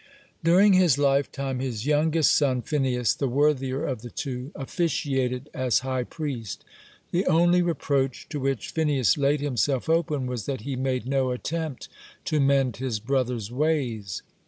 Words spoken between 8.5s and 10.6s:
Phinehas laid himself open was